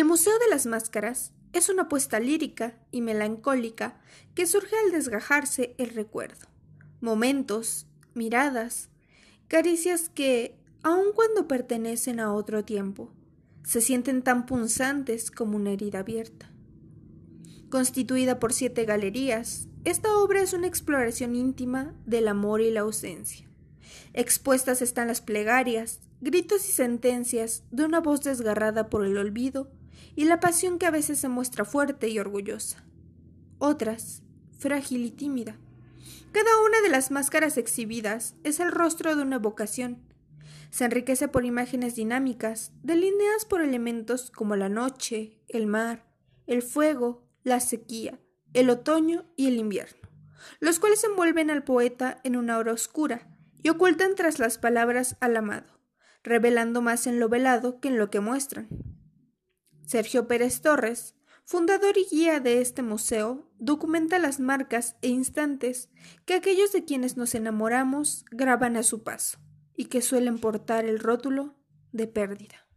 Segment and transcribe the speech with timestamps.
[0.00, 4.00] El Museo de las Máscaras es una apuesta lírica y melancólica
[4.34, 6.46] que surge al desgajarse el recuerdo.
[7.02, 8.88] Momentos, miradas,
[9.46, 13.12] caricias que, aun cuando pertenecen a otro tiempo,
[13.62, 16.50] se sienten tan punzantes como una herida abierta.
[17.68, 23.50] Constituida por siete galerías, esta obra es una exploración íntima del amor y la ausencia.
[24.14, 29.70] Expuestas están las plegarias, gritos y sentencias de una voz desgarrada por el olvido
[30.16, 32.84] y la pasión que a veces se muestra fuerte y orgullosa.
[33.58, 34.22] Otras,
[34.58, 35.56] frágil y tímida.
[36.32, 40.02] Cada una de las máscaras exhibidas es el rostro de una vocación.
[40.70, 46.06] Se enriquece por imágenes dinámicas, delineadas por elementos como la noche, el mar,
[46.46, 48.20] el fuego, la sequía,
[48.52, 50.08] el otoño y el invierno,
[50.60, 53.28] los cuales envuelven al poeta en una hora oscura
[53.62, 55.80] y ocultan tras las palabras al amado,
[56.22, 58.68] revelando más en lo velado que en lo que muestran.
[59.90, 65.88] Sergio Pérez Torres, fundador y guía de este museo, documenta las marcas e instantes
[66.26, 69.40] que aquellos de quienes nos enamoramos graban a su paso
[69.76, 71.56] y que suelen portar el rótulo
[71.90, 72.69] de pérdida.